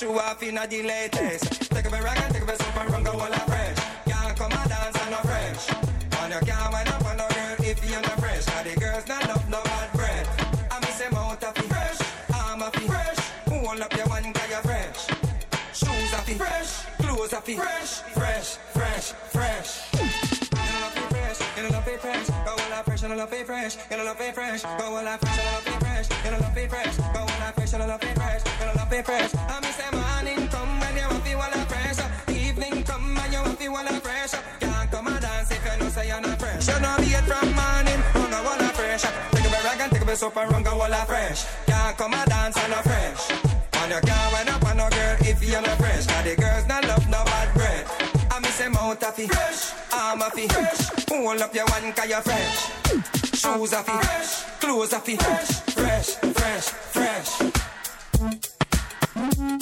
come 0.00 0.18
off 0.18 0.42
in 0.42 0.56
a 0.58 0.66
the 0.66 0.82
latest. 0.82 1.70
Take 1.70 1.86
a 1.86 1.90
bit 1.90 2.02
rag 2.02 2.18
and 2.22 2.34
take 2.34 2.42
a 2.42 2.56
soap 2.56 2.76
and 2.76 2.90
run 2.90 3.02
go 3.02 3.12
all 3.12 3.32
a 3.32 3.40
fresh. 3.50 3.78
Can't 4.06 4.36
come 4.38 4.52
and 4.52 4.70
dance 4.70 4.96
and 4.96 5.10
no 5.10 5.18
fresh. 5.26 5.70
And 6.22 6.34
you 6.34 6.40
can't 6.46 6.72
wind 6.72 6.88
up 6.88 7.04
on 7.04 7.16
no 7.16 7.26
girl 7.28 7.56
if 7.66 7.90
you're 7.90 8.00
not 8.00 8.18
fresh. 8.20 8.44
Cause 8.44 8.64
the 8.64 8.78
girls 8.78 9.08
not 9.08 9.26
love 9.26 9.48
no 9.48 9.60
bad 9.64 9.92
bread. 9.94 10.28
I 10.70 10.78
miss 10.80 10.98
them 10.98 11.14
out 11.14 11.42
of 11.42 11.56
fresh. 11.56 11.98
I'm 12.32 12.62
a 12.62 12.70
fresh. 12.70 13.18
Hold 13.48 13.80
up 13.80 13.96
your 13.96 14.06
one 14.06 14.32
cause 14.32 14.50
you're 14.50 14.62
fresh. 14.62 15.06
Shoes 15.74 16.14
are 16.14 16.26
fresh. 16.42 16.70
Clothes 17.02 17.32
are 17.32 17.42
fresh. 17.42 17.90
Fresh, 18.14 18.48
fresh, 18.76 19.12
fresh. 19.34 19.70
You 21.56 21.64
know 21.64 21.70
love 21.70 21.88
it 21.88 22.00
fresh. 22.00 22.28
Go 22.28 22.52
all 22.52 22.72
out 22.72 22.84
fresh. 22.84 23.02
You 23.02 23.08
know 23.08 23.16
love 23.16 23.32
it 23.32 23.46
fresh. 23.46 23.76
You 23.90 23.96
know 23.96 24.04
love 24.04 24.20
it 24.20 24.34
fresh. 24.34 24.62
Go 24.62 24.94
all 24.94 25.08
out 25.08 25.20
fresh. 25.20 25.36
You 25.36 25.42
know 25.42 25.50
love 25.50 25.66
it 25.66 25.80
fresh. 25.80 26.24
You 26.24 26.30
know 26.30 26.38
love 26.38 26.56
it 26.56 26.70
fresh. 26.70 26.96
Go 26.96 27.20
all 27.20 27.42
out 27.42 27.54
fresh. 27.54 27.72
You 27.72 27.78
know 27.78 27.86
love 27.86 28.02
it 28.04 28.14
fresh. 28.14 28.47
You 28.90 28.96
know 28.96 29.02
fresh. 29.02 29.34
I 29.34 29.60
miss 29.60 29.76
them 29.76 30.00
morning 30.00 30.48
come 30.48 30.80
when 30.80 30.96
you 30.96 31.04
want 31.04 31.22
feel 31.22 31.38
all 31.38 31.52
fresh. 31.68 32.00
Evening 32.28 32.82
come 32.84 33.18
and 33.18 33.32
you 33.32 33.40
want 33.42 33.58
feel 33.58 33.76
all 33.76 34.00
fresh. 34.00 34.32
Can't 34.60 34.90
come 34.90 35.06
and 35.08 35.20
dance 35.20 35.50
if 35.50 35.62
you 35.62 35.78
know 35.78 35.88
say 35.90 36.08
you're 36.08 36.20
not 36.20 36.38
fresh. 36.38 36.66
You 36.66 36.80
know 36.80 36.96
be 36.96 37.12
it 37.12 37.24
from 37.28 37.52
morning. 37.52 38.00
Run 38.16 38.30
go 38.30 38.48
all 38.48 38.72
fresh. 38.72 39.02
Take 39.02 39.44
a 39.44 39.60
rag 39.62 39.80
and 39.80 39.92
take 39.92 40.08
a 40.08 40.16
soap 40.16 40.36
and 40.38 40.50
run 40.50 40.62
go 40.62 40.70
all 40.80 41.04
fresh. 41.04 41.44
Can't 41.66 41.98
come 41.98 42.14
and 42.14 42.30
dance 42.30 42.56
and 42.56 42.72
no 42.72 42.78
fresh. 42.80 43.30
And 43.76 43.92
you 43.92 44.00
can't 44.08 44.32
wind 44.32 44.48
up 44.48 44.64
on 44.64 44.76
no 44.78 44.88
girl 44.88 45.16
if 45.20 45.44
you're 45.44 45.60
not 45.60 45.76
fresh. 45.76 46.06
Cause 46.06 46.24
the 46.24 46.36
girls 46.40 46.66
not 46.66 46.84
love 46.88 47.08
no 47.10 47.24
bad 47.24 47.54
bread. 47.54 47.84
I 48.30 48.40
miss 48.40 48.58
them 48.58 48.74
out 48.76 49.02
of. 49.02 49.14
Fresh. 49.14 49.72
I'm 49.92 50.22
a 50.22 50.30
fi 50.30 50.48
fresh. 50.48 51.06
Hold 51.10 51.42
up 51.42 51.54
your 51.54 51.66
one 51.66 51.92
cause 51.92 52.08
you're 52.08 52.22
fresh. 52.22 52.72
Shoes 53.36 53.72
are 53.74 53.84
fi 53.84 54.00
fresh. 54.00 54.60
Clothes 54.60 54.94
are 54.94 55.00
fi 55.00 55.16
fresh. 55.16 55.60
Fresh, 55.76 56.14
fresh, 56.32 56.68
fresh. 56.94 58.47
No 59.18 59.58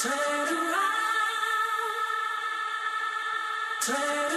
Turn 0.00 0.12
around. 0.12 0.48
Turn 3.80 4.27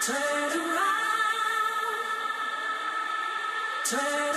Turn 0.00 0.52
around. 0.58 1.04
Turn 3.84 4.33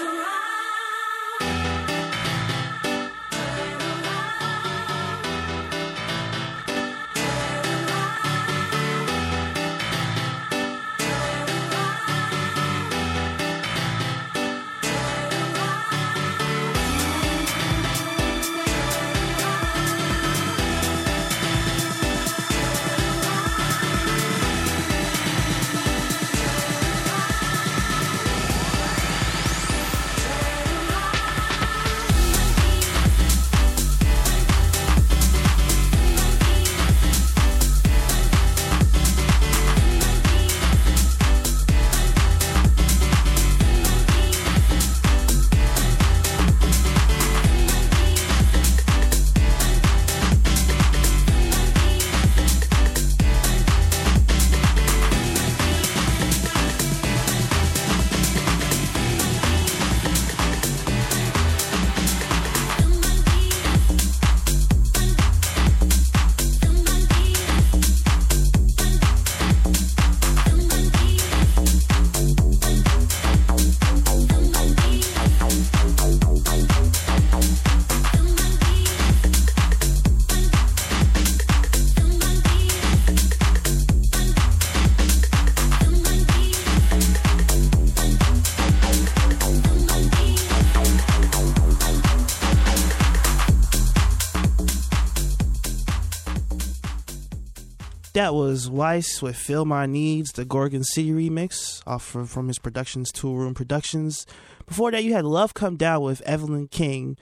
That 98.17 98.33
was 98.33 98.67
Weiss 98.67 99.21
with 99.21 99.35
Feel 99.35 99.63
My 99.63 99.85
Needs, 99.85 100.31
the 100.31 100.43
Gorgon 100.43 100.83
City 100.83 101.11
remix 101.11 101.83
off 101.85 102.15
of, 102.15 102.31
from 102.31 102.47
his 102.47 102.57
productions, 102.57 103.11
Toolroom 103.11 103.53
Productions. 103.53 104.25
Before 104.65 104.89
that, 104.89 105.03
you 105.03 105.13
had 105.13 105.23
Love 105.23 105.53
Come 105.53 105.75
Down 105.75 106.01
with 106.01 106.21
Evelyn 106.21 106.67
King, 106.67 107.15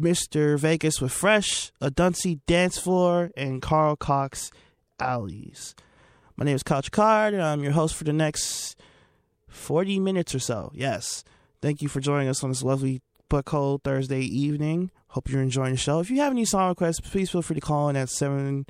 Mr. 0.00 0.58
Vegas 0.58 1.02
with 1.02 1.12
Fresh, 1.12 1.72
A 1.82 1.90
Duncy 1.90 2.40
Dance 2.46 2.78
Floor, 2.78 3.30
and 3.36 3.60
Carl 3.60 3.96
Cox 3.96 4.50
Alleys. 4.98 5.74
My 6.38 6.46
name 6.46 6.56
is 6.56 6.62
Couch 6.62 6.90
Card, 6.90 7.34
and 7.34 7.42
I'm 7.42 7.62
your 7.62 7.72
host 7.72 7.96
for 7.96 8.04
the 8.04 8.14
next 8.14 8.80
40 9.46 10.00
minutes 10.00 10.34
or 10.34 10.38
so. 10.38 10.72
Yes. 10.72 11.22
Thank 11.60 11.82
you 11.82 11.88
for 11.88 12.00
joining 12.00 12.28
us 12.28 12.42
on 12.42 12.48
this 12.48 12.62
lovely 12.62 13.02
but 13.28 13.44
cold 13.44 13.82
Thursday 13.82 14.22
evening. 14.22 14.90
Hope 15.08 15.28
you're 15.28 15.42
enjoying 15.42 15.72
the 15.72 15.76
show. 15.76 16.00
If 16.00 16.08
you 16.08 16.20
have 16.20 16.32
any 16.32 16.46
song 16.46 16.70
requests, 16.70 17.00
please 17.00 17.28
feel 17.28 17.42
free 17.42 17.56
to 17.56 17.60
call 17.60 17.90
in 17.90 17.96
at 17.96 18.08
7- 18.08 18.66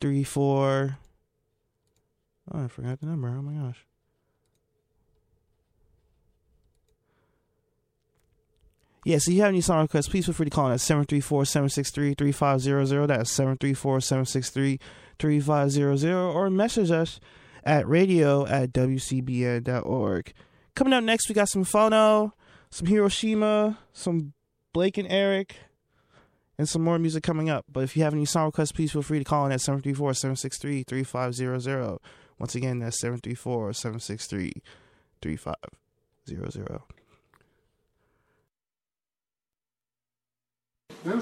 three 0.00 0.24
four. 0.24 0.98
Oh, 2.52 2.64
I 2.64 2.68
forgot 2.68 3.00
the 3.00 3.06
number. 3.06 3.28
Oh 3.28 3.42
my 3.42 3.52
gosh. 3.52 3.84
Yeah, 9.04 9.18
so 9.18 9.30
if 9.30 9.36
you 9.36 9.42
have 9.42 9.50
any 9.50 9.60
song 9.60 9.82
requests, 9.82 10.08
please 10.08 10.24
feel 10.26 10.34
free 10.34 10.46
to 10.46 10.50
call 10.50 10.66
in 10.66 10.72
at 10.72 10.80
734-763-3500. 10.80 13.06
That's 13.06 13.30
734-763-3500. 13.38 16.34
Or 16.34 16.50
message 16.50 16.90
us 16.90 17.20
at 17.64 17.88
radio 17.88 18.44
at 18.46 18.72
wcbn.org. 18.72 20.32
Coming 20.74 20.92
up 20.92 21.04
next, 21.04 21.28
we 21.28 21.34
got 21.34 21.48
some 21.48 21.64
Phono, 21.64 22.32
some 22.70 22.86
Hiroshima, 22.86 23.78
some 23.92 24.32
Blake 24.74 24.98
and 24.98 25.10
Eric, 25.10 25.56
and 26.58 26.68
some 26.68 26.82
more 26.82 26.98
music 26.98 27.22
coming 27.22 27.48
up. 27.48 27.64
But 27.72 27.84
if 27.84 27.96
you 27.96 28.02
have 28.02 28.12
any 28.12 28.24
song 28.24 28.46
requests, 28.46 28.72
please 28.72 28.92
feel 28.92 29.02
free 29.02 29.18
to 29.18 29.24
call 29.24 29.46
in 29.46 29.52
at 29.52 29.60
734 29.60 30.14
763 30.14 30.82
3500. 30.84 31.98
Once 32.38 32.54
again, 32.54 32.78
that's 32.80 32.98
734 33.00 33.72
763 33.72 34.52
3500. 35.22 36.80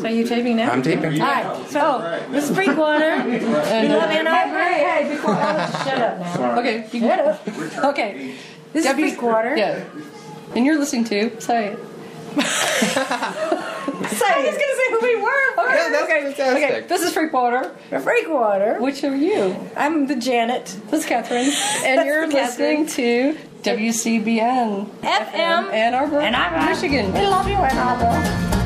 So 0.01 0.09
you 0.09 0.27
taping 0.27 0.57
now? 0.57 0.71
I'm 0.73 0.83
taping. 0.83 1.21
All 1.21 1.27
right. 1.29 1.69
So 1.69 2.27
this 2.31 2.51
is 2.51 2.57
Freakwater. 2.57 3.03
And 3.21 3.89
we 3.89 3.95
love 3.95 4.11
Ann 4.11 4.27
Arbor. 4.27 4.59
Hey, 4.59 5.05
hey, 5.05 5.15
be 5.15 5.21
quiet. 5.21 5.73
Shut 5.85 5.99
up 5.99 6.19
now. 6.19 6.59
Okay. 6.61 6.89
You, 6.93 7.01
Shut 7.01 7.21
up. 7.21 7.85
okay. 7.85 8.35
This 8.73 8.85
is 8.87 8.91
W- 8.91 9.11
Freakwater. 9.15 9.57
Yeah. 9.57 9.85
And 10.55 10.65
you're 10.65 10.79
listening 10.79 11.05
to 11.05 11.41
say 11.41 11.77
it. 12.37 12.97
I 14.29 14.43
was 14.43 14.57
gonna 14.57 14.77
say 14.77 14.91
who 14.91 14.99
we 15.03 15.17
were. 15.17 15.43
Yeah, 15.57 15.89
that's 15.91 16.03
Okay. 16.05 16.23
fantastic. 16.33 16.71
Okay. 16.71 16.81
This 16.87 17.03
is 17.03 17.13
Freakwater. 17.15 17.75
Freakwater. 17.91 18.81
Which 18.81 19.03
are 19.05 19.17
you? 19.17 19.57
I'm 19.77 20.07
the 20.07 20.17
Janet. 20.17 20.67
This 20.91 21.01
is 21.03 21.07
Catherine. 21.07 21.51
And 21.85 22.07
you're 22.07 22.29
Catherine. 22.31 22.85
listening 22.87 23.35
to 23.35 23.39
WCBN 23.63 24.87
FM. 25.03 25.73
Ann 25.73 25.95
Arbor, 25.95 26.21
Ann 26.21 26.35
Arbor. 26.35 26.67
Michigan. 26.71 27.13
We 27.13 27.21
love 27.27 27.49
you, 27.49 27.55
Ann 27.55 27.79
Arbor. 27.79 28.66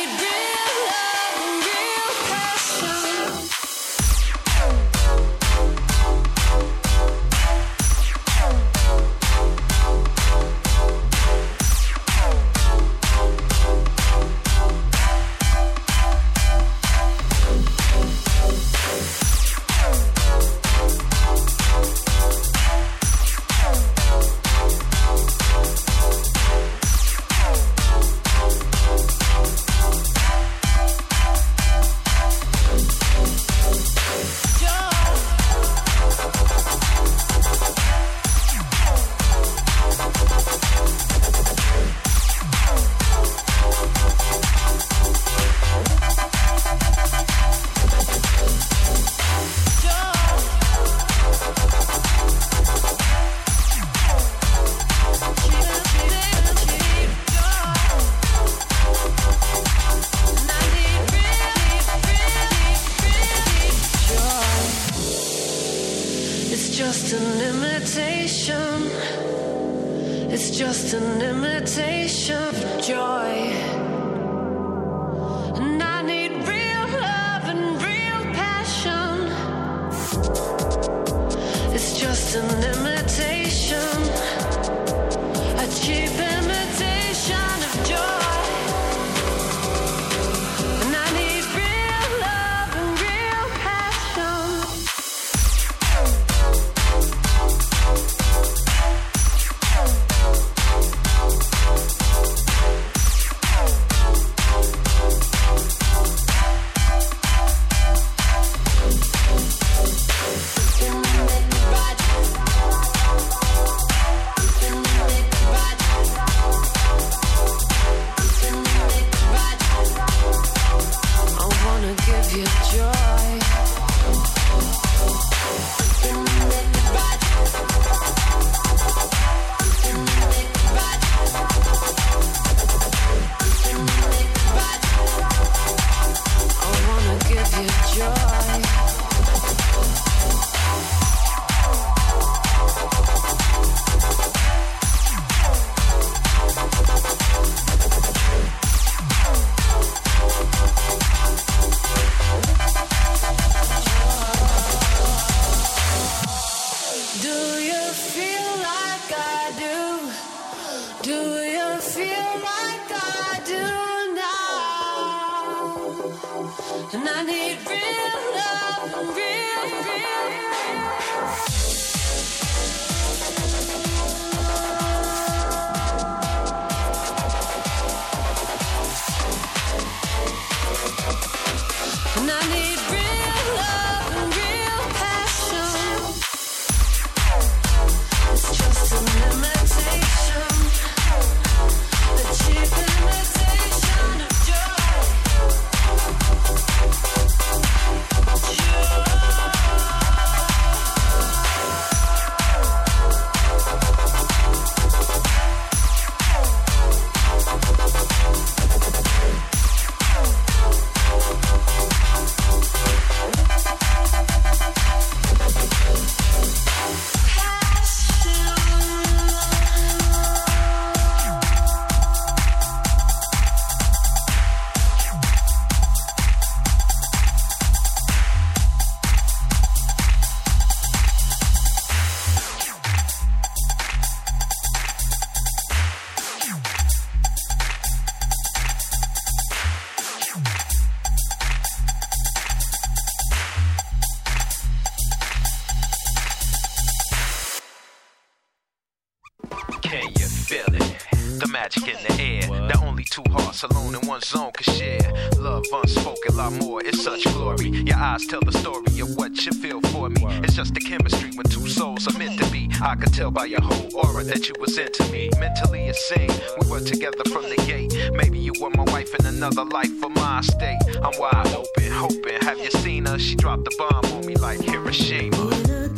Love 255.71 255.83
unspoken, 255.83 256.35
lot 256.35 256.53
more. 256.53 256.81
It's 256.83 257.01
such 257.01 257.23
glory. 257.33 257.69
Your 257.69 257.95
eyes 257.97 258.25
tell 258.25 258.41
the 258.41 258.51
story 258.51 258.99
of 258.99 259.15
what 259.15 259.45
you 259.45 259.51
feel 259.53 259.79
for 259.81 260.09
me. 260.09 260.21
It's 260.43 260.55
just 260.55 260.73
the 260.73 260.79
chemistry 260.79 261.31
when 261.35 261.45
two 261.45 261.67
souls 261.67 262.07
are 262.07 262.17
meant 262.17 262.39
to 262.39 262.51
be. 262.51 262.69
I 262.81 262.95
could 262.95 263.13
tell 263.13 263.31
by 263.31 263.45
your 263.45 263.61
whole 263.61 263.89
aura 263.95 264.23
that 264.25 264.49
you 264.49 264.55
was 264.59 264.77
into 264.77 265.03
me. 265.11 265.29
Mentally 265.39 265.87
a 265.89 265.93
scene. 265.93 266.31
We 266.61 266.69
were 266.69 266.81
together 266.81 267.23
from 267.31 267.43
the 267.43 267.55
gate. 267.67 267.93
Maybe 268.13 268.39
you 268.39 268.53
were 268.59 268.71
my 268.71 268.83
wife 268.91 269.13
in 269.15 269.25
another 269.25 269.63
life 269.63 269.95
for 269.99 270.09
my 270.09 270.41
state. 270.41 270.79
I'm 271.01 271.17
wide 271.19 271.53
open, 271.53 271.91
hoping. 271.91 272.41
Have 272.41 272.59
you 272.59 272.71
seen 272.71 273.05
her? 273.05 273.17
She 273.19 273.35
dropped 273.35 273.65
the 273.65 273.75
bomb 273.77 274.05
on 274.13 274.25
me 274.25 274.35
like 274.35 274.59
Hiroshima. 274.61 275.90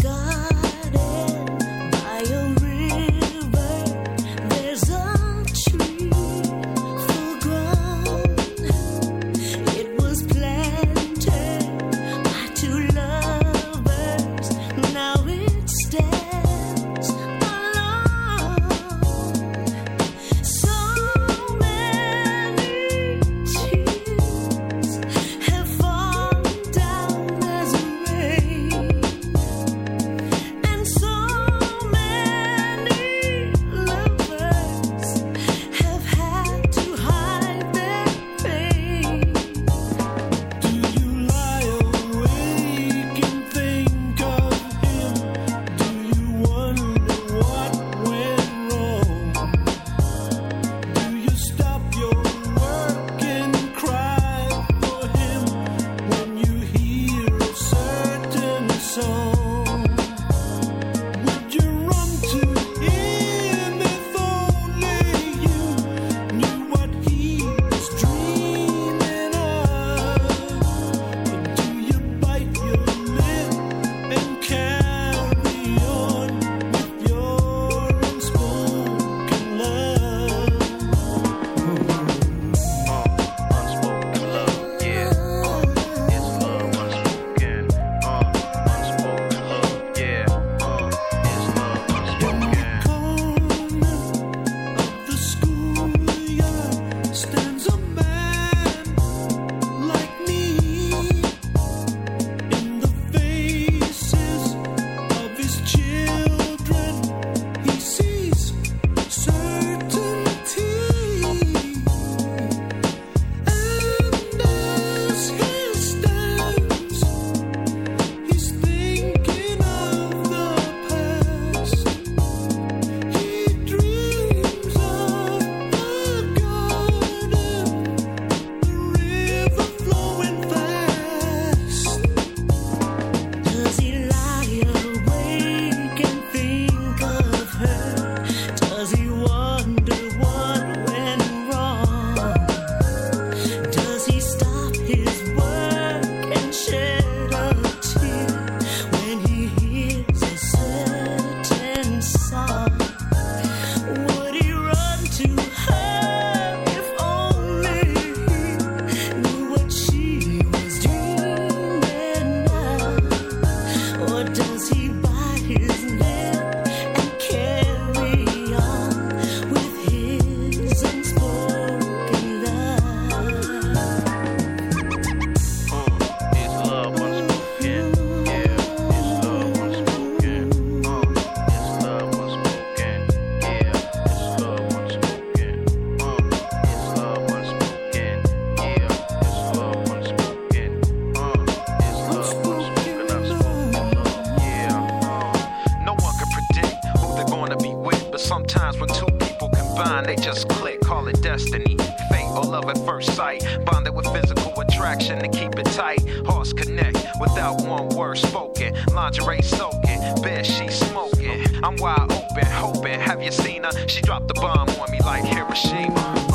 Attraction 204.84 205.18
to 205.20 205.30
keep 205.30 205.58
it 205.58 205.66
tight. 205.68 206.02
Hearts 206.26 206.52
connect 206.52 206.98
without 207.22 207.62
one 207.66 207.88
word 207.90 208.18
spoken. 208.18 208.76
Lingerie 208.94 209.42
soaking, 209.42 210.02
bed 210.22 210.46
she 210.46 210.68
smoking. 210.68 211.46
I'm 211.64 211.78
wide 211.78 212.12
open, 212.12 212.46
hoping. 212.46 213.00
Have 213.00 213.24
you 213.24 213.32
seen 213.32 213.64
her? 213.64 213.72
She 213.88 214.02
dropped 214.02 214.28
the 214.28 214.34
bomb 214.34 214.68
on 214.70 214.92
me 214.92 215.00
like 215.00 215.24
Hiroshima. 215.24 216.33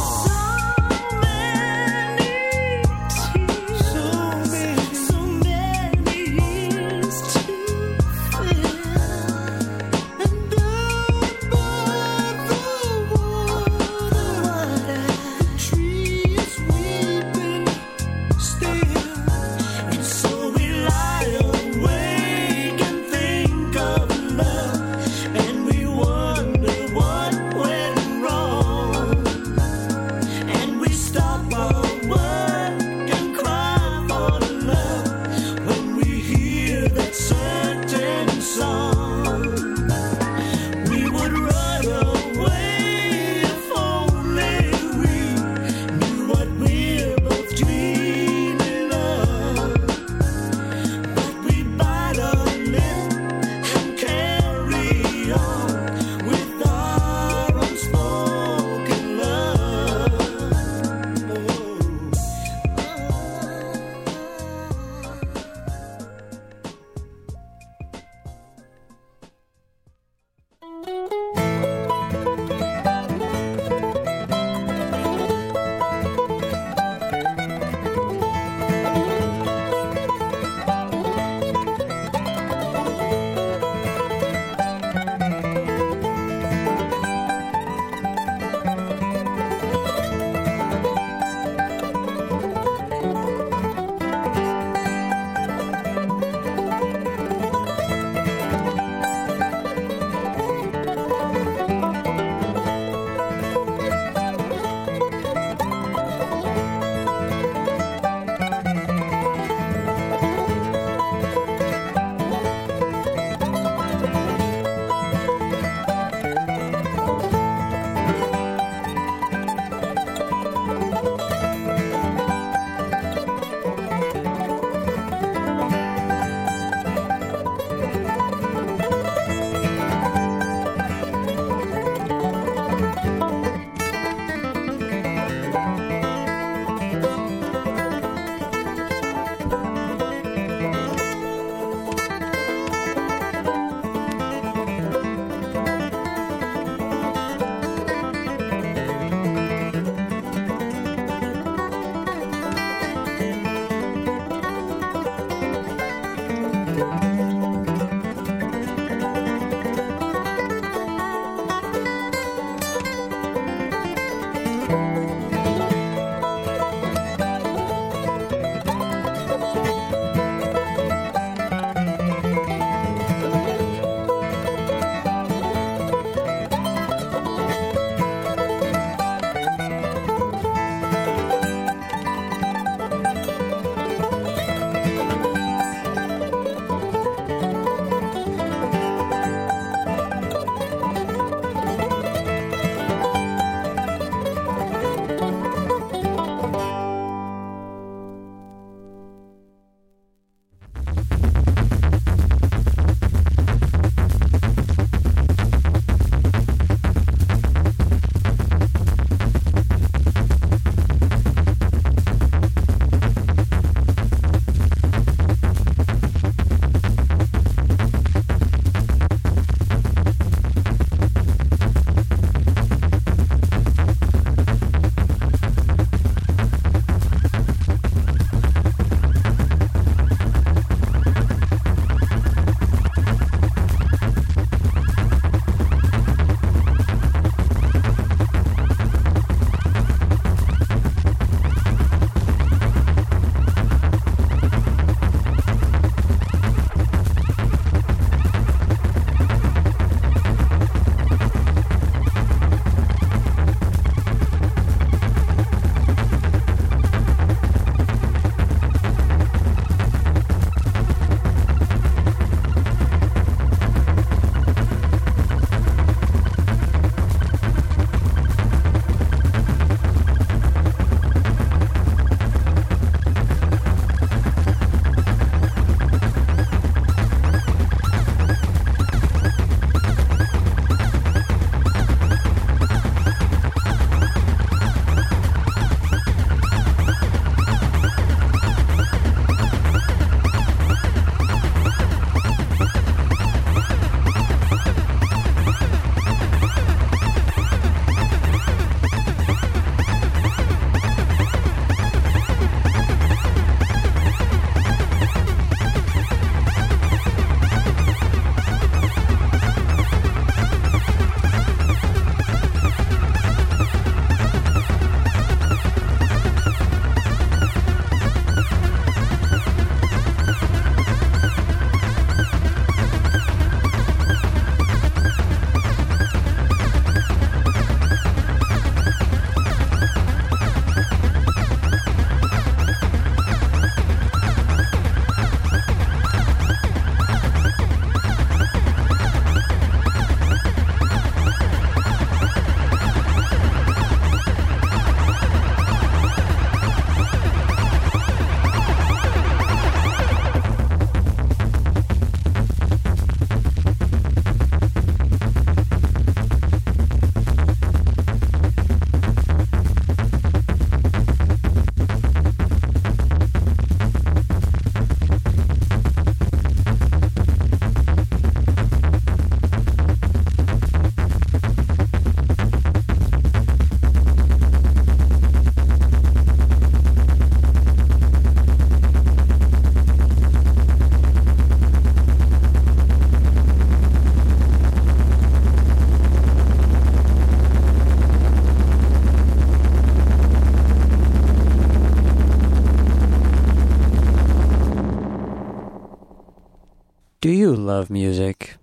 Do 397.29 397.35
you 397.35 397.55
love 397.55 397.91
music? 397.91 398.57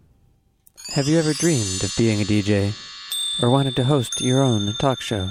Have 0.96 1.08
you 1.08 1.20
ever 1.20 1.34
dreamed 1.34 1.84
of 1.84 1.92
being 1.96 2.20
a 2.20 2.24
DJ? 2.24 2.74
Or 3.40 3.52
wanted 3.52 3.76
to 3.76 3.84
host 3.84 4.22
your 4.22 4.42
own 4.42 4.74
talk 4.82 5.02
show? 5.02 5.30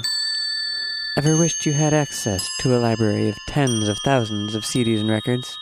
Ever 1.16 1.36
wished 1.36 1.66
you 1.66 1.72
had 1.72 1.92
access 1.92 2.48
to 2.60 2.76
a 2.76 2.78
library 2.78 3.28
of 3.28 3.36
tens 3.48 3.88
of 3.88 3.98
thousands 4.04 4.54
of 4.54 4.62
CDs 4.62 5.00
and 5.00 5.10
records? 5.10 5.58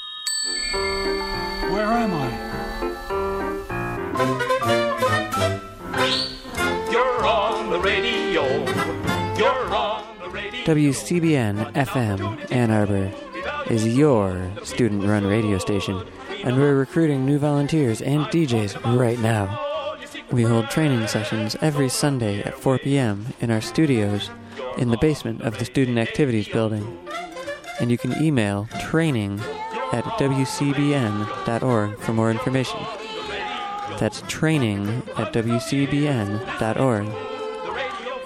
Where 1.72 1.86
am 1.86 2.12
I? 2.12 2.28
You're 6.90 7.24
on 7.24 7.70
the 7.70 7.80
radio. 7.80 8.44
You're 9.38 9.74
on 9.74 10.18
the 10.18 10.28
radio. 10.28 10.62
WCBN 10.66 11.72
FM 11.72 12.52
Ann 12.52 12.70
Arbor 12.70 13.10
is 13.70 13.88
your 13.88 14.50
student 14.62 15.04
run 15.04 15.24
radio 15.24 15.56
station, 15.56 16.04
and 16.44 16.56
we're 16.56 16.74
recruiting 16.74 17.24
new 17.24 17.38
volunteers 17.38 18.02
and 18.02 18.26
DJs 18.26 18.98
right 18.98 19.18
now. 19.18 19.96
We 20.30 20.42
hold 20.42 20.70
training 20.70 21.06
sessions 21.08 21.56
every 21.60 21.88
Sunday 21.88 22.42
at 22.42 22.54
4 22.58 22.78
p.m. 22.78 23.26
in 23.40 23.50
our 23.50 23.60
studios 23.60 24.30
in 24.78 24.90
the 24.90 24.96
basement 24.98 25.42
of 25.42 25.58
the 25.58 25.64
Student 25.64 25.98
Activities 25.98 26.48
Building. 26.48 26.98
And 27.80 27.90
you 27.90 27.98
can 27.98 28.20
email 28.22 28.68
training 28.80 29.40
at 29.92 30.04
wcbn.org 30.04 31.98
for 31.98 32.12
more 32.12 32.30
information. 32.30 32.80
That's 33.98 34.22
training 34.26 34.88
at 35.16 35.32
wcbn.org. 35.32 37.06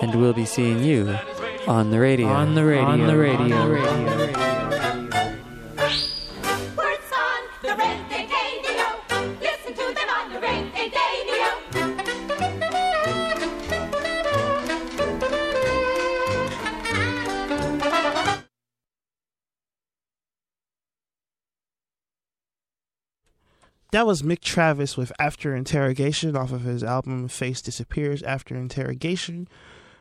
And 0.01 0.14
we'll 0.14 0.33
be 0.33 0.45
seeing 0.45 0.85
you 0.85 1.19
on 1.67 1.91
the 1.91 1.99
radio. 1.99 2.29
On 2.29 2.55
the 2.55 2.64
radio. 2.64 2.85
On 2.85 3.07
the 3.07 3.17
radio. 3.17 3.69
Words 3.69 4.26
That 23.97 24.07
was 24.07 24.21
Mick 24.21 24.41
Travis 24.41 24.99
with 24.99 25.11
After 25.19 25.57
Interrogation 25.57 26.37
off 26.37 26.53
of 26.53 26.65
his 26.65 26.85
album 26.85 27.29
Face 27.29 27.63
Disappears 27.63 28.23
After 28.23 28.55
Interrogation. 28.55 29.49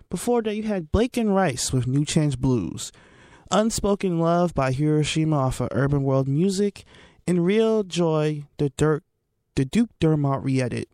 Before 0.09 0.41
that, 0.41 0.53
you 0.53 0.63
had 0.63 0.91
Blake 0.91 1.15
and 1.15 1.33
Rice 1.33 1.71
with 1.71 1.87
New 1.87 2.03
Change 2.03 2.37
Blues. 2.37 2.91
Unspoken 3.51 4.19
Love 4.19 4.53
by 4.53 4.73
Hiroshima 4.73 5.37
off 5.37 5.61
of 5.61 5.69
Urban 5.71 6.03
World 6.03 6.27
Music. 6.27 6.83
And 7.25 7.45
Real 7.45 7.83
Joy, 7.83 8.43
the, 8.57 8.69
Dirk, 8.71 9.05
the 9.55 9.63
Duke 9.63 9.91
Dermott 10.01 10.43
re 10.43 10.61
edit 10.61 10.89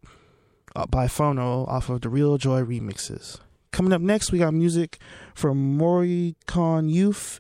uh, 0.76 0.86
by 0.86 1.08
Phono 1.08 1.68
off 1.68 1.90
of 1.90 2.02
the 2.02 2.10
Real 2.10 2.38
Joy 2.38 2.62
remixes. 2.62 3.40
Coming 3.72 3.94
up 3.94 4.02
next, 4.02 4.32
we 4.32 4.38
got 4.38 4.54
music 4.54 5.00
from 5.34 5.76
Moricon 5.76 6.88
Youth, 6.88 7.40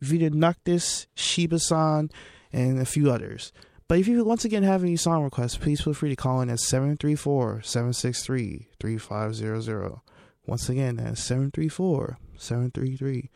Vita 0.00 0.30
Noctis, 0.30 1.08
Shiba 1.14 1.58
San, 1.58 2.08
and 2.54 2.80
a 2.80 2.86
few 2.86 3.10
others. 3.10 3.52
But 3.88 3.98
if 3.98 4.06
you 4.06 4.22
once 4.22 4.44
again 4.44 4.64
have 4.64 4.82
any 4.82 4.96
song 4.96 5.24
requests, 5.24 5.56
please 5.56 5.80
feel 5.80 5.94
free 5.94 6.10
to 6.10 6.16
call 6.16 6.42
in 6.42 6.50
at 6.50 6.60
734 6.60 7.62
763 7.62 8.68
3500. 8.78 10.00
Once 10.46 10.68
again, 10.68 10.96
that's 10.96 11.22
734 11.24 12.18
733 12.36 13.30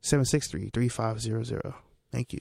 763 0.00 0.70
3500. 0.72 1.74
Thank 2.10 2.32
you. 2.32 2.40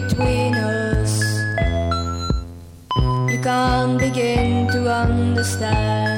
Between 0.00 0.54
us. 0.54 1.14
You 3.30 3.38
can't 3.42 3.98
begin 3.98 4.68
to 4.68 4.90
understand. 4.90 6.17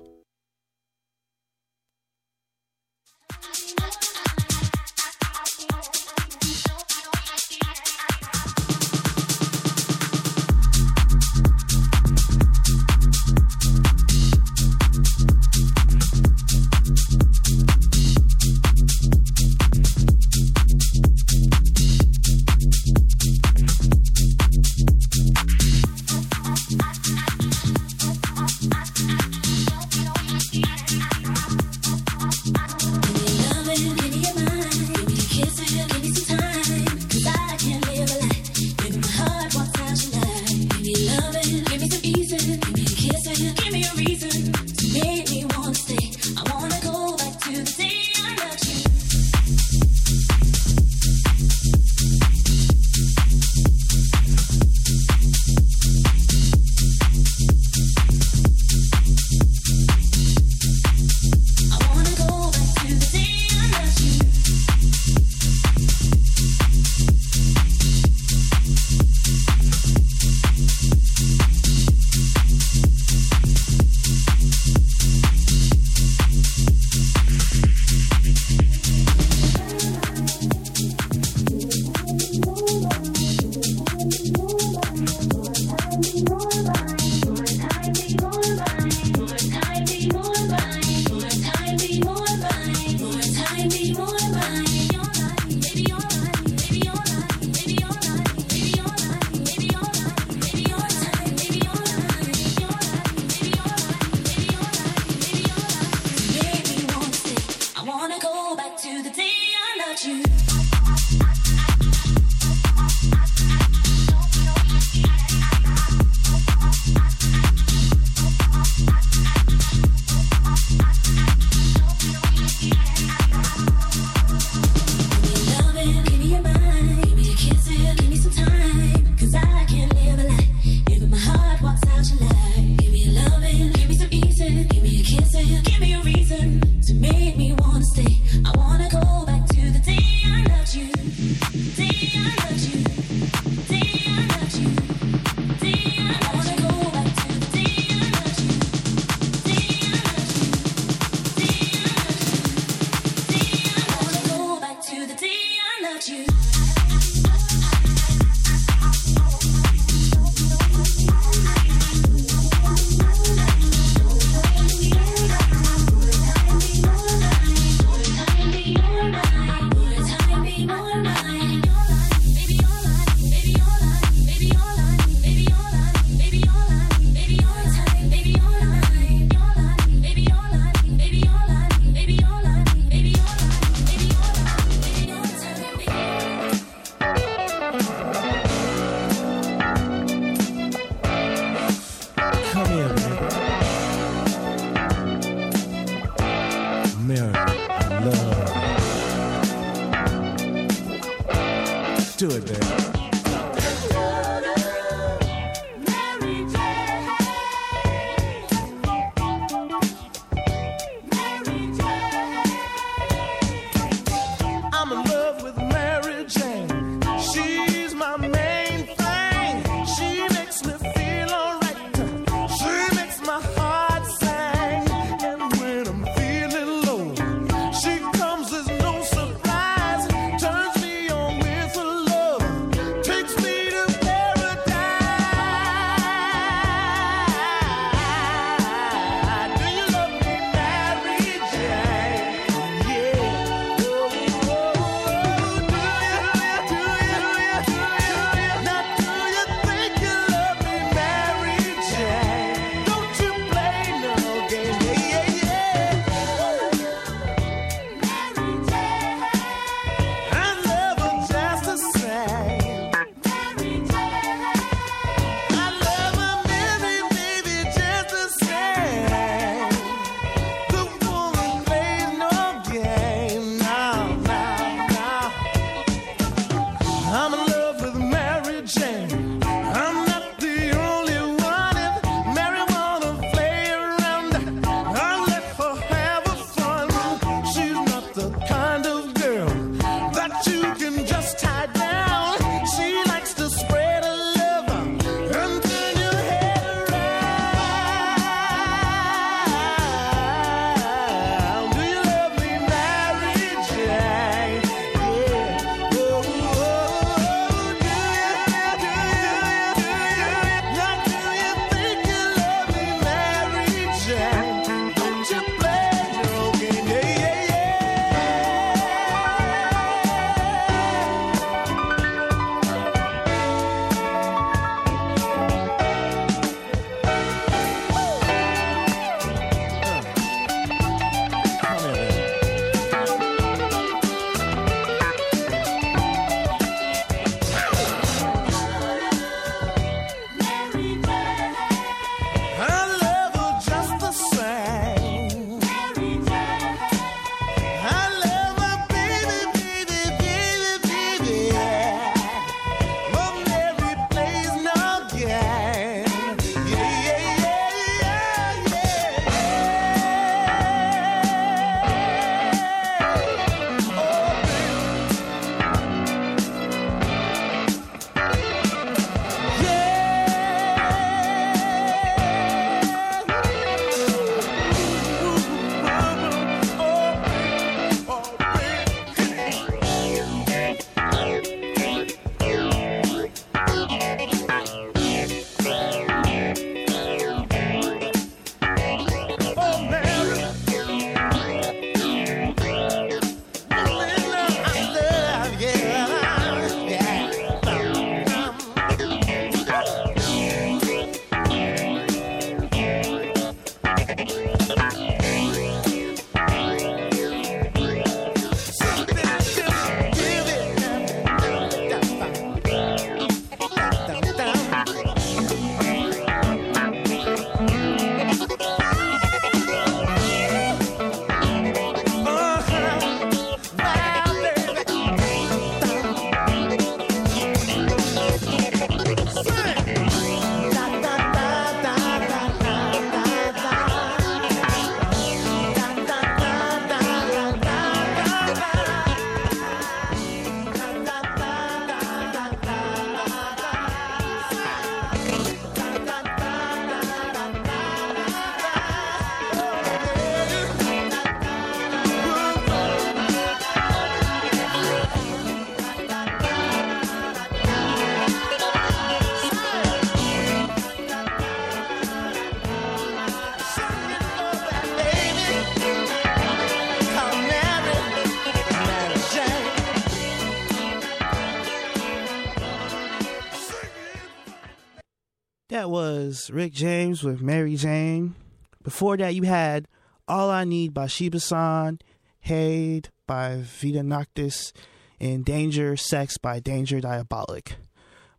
Rick 476.51 476.73
James 476.73 477.23
with 477.23 477.41
Mary 477.41 477.77
Jane. 477.77 478.35
Before 478.83 479.15
that, 479.15 479.35
you 479.35 479.43
had 479.43 479.87
All 480.27 480.49
I 480.49 480.65
Need 480.65 480.93
by 480.93 481.07
Shiba 481.07 481.39
San, 481.39 481.99
Haid 482.41 483.09
by 483.25 483.61
Vita 483.61 484.03
Noctis, 484.03 484.73
and 485.19 485.45
Danger 485.45 485.95
Sex 485.95 486.37
by 486.37 486.59
Danger 486.59 486.99
Diabolic. 486.99 487.75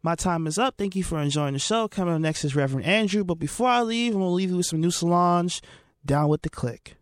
My 0.03 0.15
time 0.15 0.47
is 0.47 0.59
up. 0.59 0.75
Thank 0.77 0.95
you 0.95 1.05
for 1.05 1.19
enjoying 1.21 1.55
the 1.55 1.59
show. 1.59 1.89
Coming 1.89 2.15
up 2.15 2.21
next 2.21 2.45
is 2.45 2.55
Reverend 2.55 2.87
Andrew. 2.87 3.25
But 3.25 3.37
before 3.37 3.69
I 3.69 3.83
leave, 3.83 4.15
I'm 4.15 4.21
going 4.21 4.31
to 4.31 4.35
leave 4.35 4.51
you 4.51 4.57
with 4.59 4.67
some 4.67 4.81
new 4.81 4.91
Solange. 4.91 5.63
Down 6.05 6.29
with 6.29 6.43
the 6.43 6.51
Clique. 6.51 6.97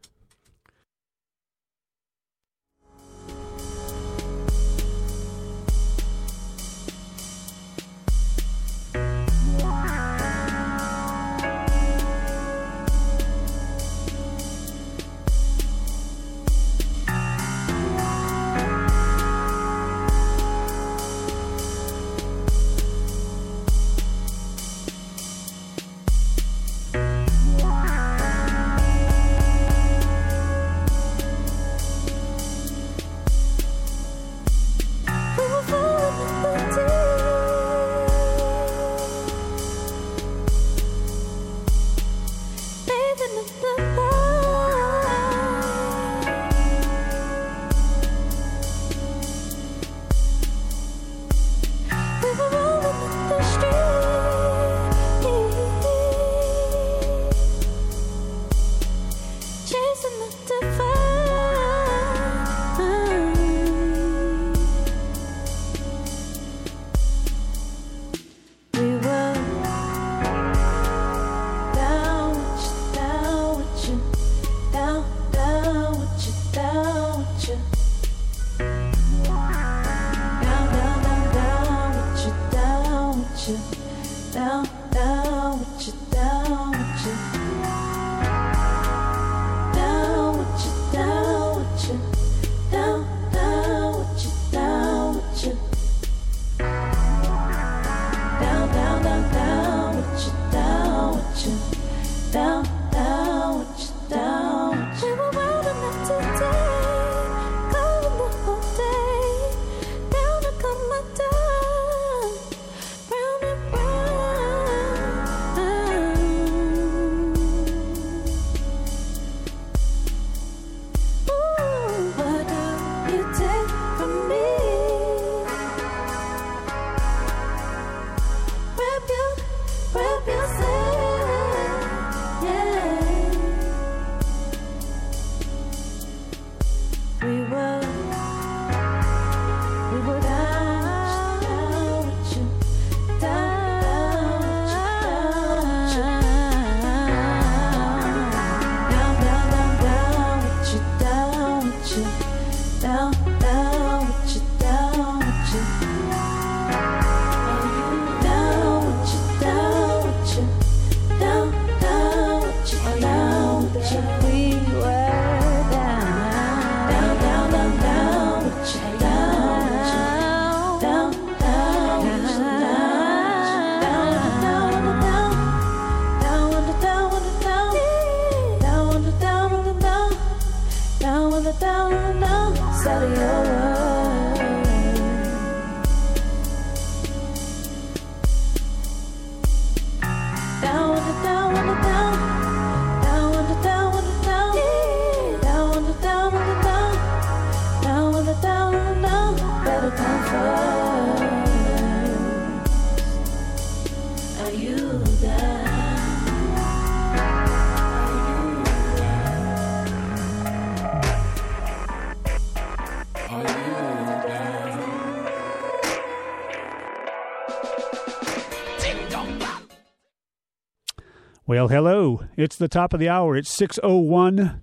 It's 222.41 222.57
the 222.57 222.69
top 222.69 222.95
of 222.95 223.01
the 223.01 223.09
hour. 223.09 223.37
It's 223.37 223.55
6:01 223.55 224.63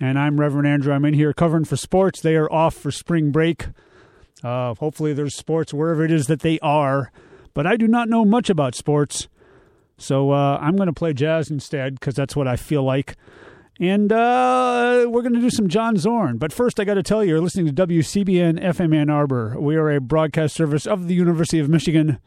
and 0.00 0.18
I'm 0.18 0.38
Reverend 0.38 0.68
Andrew. 0.68 0.92
I'm 0.92 1.04
in 1.04 1.14
here 1.14 1.32
covering 1.32 1.64
for 1.64 1.76
sports. 1.76 2.20
They 2.20 2.36
are 2.36 2.50
off 2.52 2.74
for 2.74 2.92
spring 2.92 3.32
break. 3.32 3.66
Uh, 4.44 4.74
hopefully 4.74 5.12
there's 5.12 5.34
sports 5.34 5.74
wherever 5.74 6.04
it 6.04 6.12
is 6.12 6.28
that 6.28 6.40
they 6.40 6.60
are, 6.60 7.10
but 7.54 7.66
I 7.66 7.76
do 7.76 7.88
not 7.88 8.08
know 8.08 8.24
much 8.24 8.48
about 8.48 8.76
sports. 8.76 9.26
So 9.96 10.30
uh, 10.30 10.58
I'm 10.60 10.76
going 10.76 10.86
to 10.86 10.92
play 10.92 11.12
jazz 11.12 11.50
instead 11.50 12.00
cuz 12.00 12.14
that's 12.14 12.36
what 12.36 12.46
I 12.46 12.54
feel 12.54 12.84
like. 12.84 13.16
And 13.80 14.12
uh, 14.12 15.06
we're 15.08 15.22
going 15.22 15.34
to 15.34 15.40
do 15.40 15.50
some 15.50 15.68
John 15.68 15.96
Zorn. 15.96 16.38
But 16.38 16.52
first, 16.52 16.78
I 16.78 16.84
got 16.84 16.94
to 16.94 17.02
tell 17.02 17.24
you, 17.24 17.30
you're 17.30 17.40
listening 17.40 17.66
to 17.66 17.86
WCBN 17.86 18.62
FM 18.62 18.94
Ann 18.94 19.10
Arbor. 19.10 19.56
We 19.58 19.74
are 19.74 19.90
a 19.90 20.00
broadcast 20.00 20.54
service 20.54 20.86
of 20.86 21.08
the 21.08 21.14
University 21.14 21.58
of 21.58 21.68
Michigan, 21.68 22.18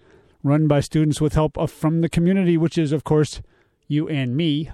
run 0.44 0.68
by 0.68 0.82
students 0.82 1.22
with 1.22 1.34
help 1.34 1.58
from 1.70 2.02
the 2.02 2.10
community, 2.10 2.58
which 2.58 2.78
is, 2.78 2.92
of 2.92 3.06
course, 3.06 3.42
you 3.88 4.08
and 4.10 4.36
me. 4.36 4.70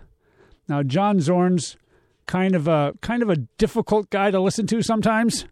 Now, 0.68 0.84
John 0.84 1.20
Zorn's 1.20 1.78
kind 2.26 2.55
of 2.55 2.68
a 2.68 2.93
kind 3.01 3.24
of 3.24 3.30
a 3.30 3.38
difficult 3.57 4.09
guy 4.09 4.32
to 4.32 4.39
listen 4.39 4.68
to 4.68 4.82
sometimes. 4.82 5.45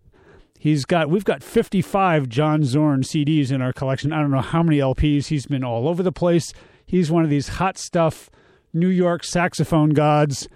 He's 0.60 0.86
got 0.86 1.10
we've 1.10 1.26
got 1.26 1.44
55 1.44 2.28
John 2.28 2.64
Zorn 2.64 3.02
CDs 3.02 3.52
in 3.52 3.62
our 3.62 3.74
collection. 3.74 4.12
I 4.12 4.20
don't 4.20 4.32
know 4.32 4.42
how 4.42 4.64
many 4.64 4.80
LPs. 4.80 5.28
He's 5.28 5.46
been 5.46 5.64
all 5.64 5.88
over 5.88 6.04
the 6.04 6.12
place. 6.12 6.54
He's 6.86 7.12
one 7.12 7.24
of 7.24 7.30
these 7.30 7.48
hot 7.48 7.78
stuff 7.78 8.30
New 8.74 8.90
York 8.90 9.24
saxophone 9.24 9.92
gods 9.92 10.48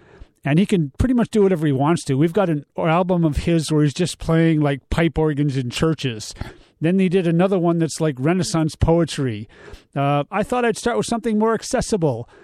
and 0.45 0.57
he 0.60 0.66
can 0.66 0.91
pretty 0.97 1.14
much 1.14 1.30
do 1.30 1.41
whatever 1.43 1.66
he 1.66 1.72
wants 1.74 2.03
to. 2.05 2.16
We've 2.16 2.34
got 2.34 2.49
an 2.49 2.66
album 2.78 3.26
of 3.26 3.38
his 3.38 3.72
where 3.72 3.84
he's 3.84 3.93
just 3.93 4.20
playing 4.20 4.62
like 4.62 4.89
pipe 4.89 5.18
organs 5.18 5.57
in 5.57 5.70
churches. 5.70 6.34
Then 6.82 6.97
they 6.97 7.10
did 7.10 7.28
another 7.28 7.60
one 7.60 7.78
that's 7.80 7.99
like 7.99 8.16
Renaissance 8.18 8.76
poetry. 8.76 9.49
Uh, 9.95 10.24
I 10.32 10.43
thought 10.43 10.64
I'd 10.64 10.78
start 10.78 10.95
with 10.95 11.07
something 11.07 11.38
more 11.38 11.53
accessible. 11.53 12.30